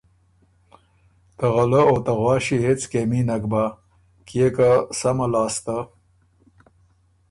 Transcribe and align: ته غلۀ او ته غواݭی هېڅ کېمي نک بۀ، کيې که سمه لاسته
ته 1.37 1.45
غلۀ 1.53 1.81
او 1.89 1.95
ته 2.05 2.11
غواݭی 2.19 2.57
هېڅ 2.65 2.81
کېمي 2.91 3.21
نک 3.27 3.43
بۀ، 3.51 3.63
کيې 4.27 4.47
که 4.55 4.69
سمه 4.99 5.27
لاسته 5.31 5.75